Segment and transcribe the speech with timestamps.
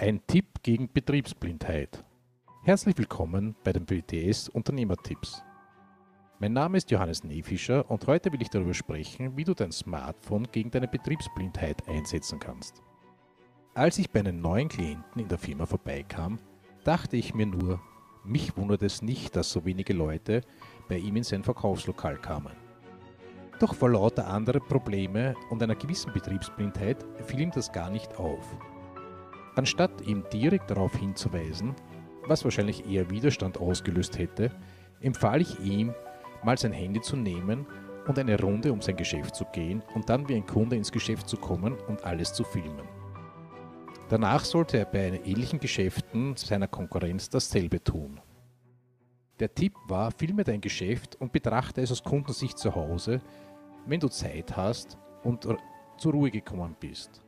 [0.00, 2.04] Ein Tipp gegen Betriebsblindheit.
[2.62, 5.42] Herzlich willkommen bei den BTS Unternehmertipps.
[6.38, 10.46] Mein Name ist Johannes Neefischer und heute will ich darüber sprechen, wie du dein Smartphone
[10.52, 12.80] gegen deine Betriebsblindheit einsetzen kannst.
[13.74, 16.38] Als ich bei einem neuen Klienten in der Firma vorbeikam,
[16.84, 17.80] dachte ich mir nur,
[18.22, 20.42] mich wundert es nicht, dass so wenige Leute
[20.88, 22.52] bei ihm in sein Verkaufslokal kamen.
[23.58, 28.56] Doch vor lauter anderer Probleme und einer gewissen Betriebsblindheit fiel ihm das gar nicht auf.
[29.58, 31.74] Anstatt ihm direkt darauf hinzuweisen,
[32.28, 34.52] was wahrscheinlich eher Widerstand ausgelöst hätte,
[35.00, 35.92] empfahl ich ihm,
[36.44, 37.66] mal sein Handy zu nehmen
[38.06, 41.28] und eine Runde um sein Geschäft zu gehen und dann wie ein Kunde ins Geschäft
[41.28, 42.86] zu kommen und alles zu filmen.
[44.08, 48.20] Danach sollte er bei ähnlichen Geschäften seiner Konkurrenz dasselbe tun.
[49.40, 53.20] Der Tipp war, filme dein Geschäft und betrachte es aus Kundensicht zu Hause,
[53.86, 55.48] wenn du Zeit hast und
[55.96, 57.24] zur Ruhe gekommen bist.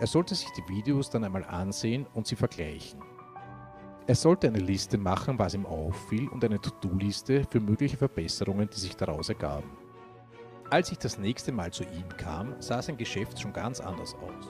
[0.00, 3.02] Er sollte sich die Videos dann einmal ansehen und sie vergleichen.
[4.06, 8.80] Er sollte eine Liste machen, was ihm auffiel und eine To-Do-Liste für mögliche Verbesserungen, die
[8.80, 9.70] sich daraus ergaben.
[10.70, 14.48] Als ich das nächste Mal zu ihm kam, sah sein Geschäft schon ganz anders aus.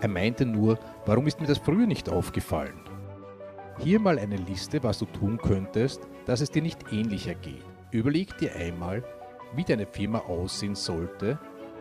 [0.00, 2.80] Er meinte nur, warum ist mir das früher nicht aufgefallen?
[3.78, 7.64] Hier mal eine Liste, was du tun könntest, dass es dir nicht ähnlicher geht.
[7.90, 9.04] Überleg dir einmal,
[9.54, 11.38] wie deine Firma aussehen sollte,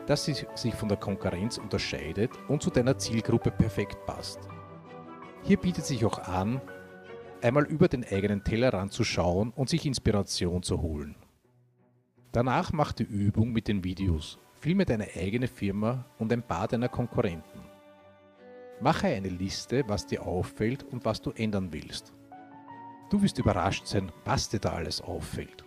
[0.07, 4.39] dass sie sich von der Konkurrenz unterscheidet und zu deiner Zielgruppe perfekt passt.
[5.43, 6.61] Hier bietet sich auch an,
[7.41, 11.15] einmal über den eigenen Tellerrand zu schauen und sich Inspiration zu holen.
[12.31, 14.39] Danach mach die Übung mit den Videos.
[14.53, 17.61] Filme deine eigene Firma und ein paar deiner Konkurrenten.
[18.81, 22.13] Mache eine Liste, was dir auffällt und was du ändern willst.
[23.09, 25.64] Du wirst überrascht sein, was dir da alles auffällt.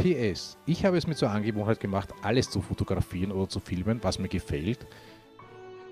[0.00, 4.18] PS, ich habe es mir zur Angewohnheit gemacht, alles zu fotografieren oder zu filmen, was
[4.18, 4.86] mir gefällt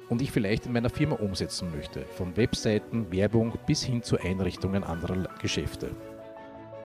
[0.09, 4.83] und ich vielleicht in meiner Firma umsetzen möchte, von Webseiten, Werbung bis hin zu Einrichtungen
[4.83, 5.91] anderer Geschäfte.